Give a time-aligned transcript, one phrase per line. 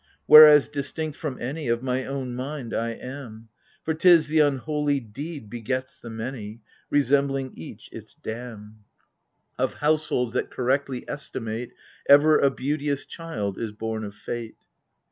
[0.25, 1.67] Whereas, distinct from any.
[1.67, 3.49] Of my own mind I am:
[3.83, 8.85] For 't is the unholy deed begets the many, Resembling each its dam.
[9.59, 9.61] AGAMEMNOr^.
[9.61, 11.73] 63 Of households that correctly estimate,
[12.09, 14.55] Ever a beauteous child is born of Fate.